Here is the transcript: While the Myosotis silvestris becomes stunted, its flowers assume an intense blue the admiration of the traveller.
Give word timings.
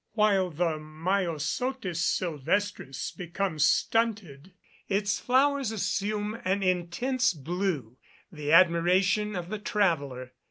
While 0.13 0.49
the 0.49 0.79
Myosotis 0.79 1.97
silvestris 2.01 3.11
becomes 3.15 3.65
stunted, 3.65 4.51
its 4.89 5.19
flowers 5.19 5.71
assume 5.71 6.39
an 6.43 6.63
intense 6.63 7.35
blue 7.35 7.97
the 8.31 8.51
admiration 8.51 9.35
of 9.35 9.49
the 9.49 9.59
traveller. 9.59 10.33